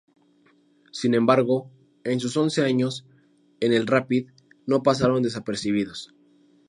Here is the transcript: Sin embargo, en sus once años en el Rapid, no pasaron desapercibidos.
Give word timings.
Sin 0.91 1.13
embargo, 1.13 1.69
en 2.03 2.19
sus 2.19 2.35
once 2.35 2.63
años 2.63 3.05
en 3.59 3.71
el 3.71 3.85
Rapid, 3.85 4.31
no 4.65 4.81
pasaron 4.81 5.21
desapercibidos. 5.21 6.15